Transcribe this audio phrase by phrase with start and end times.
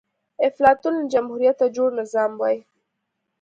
[0.47, 2.57] افلاطون له جمهوريته جوړ نظام وای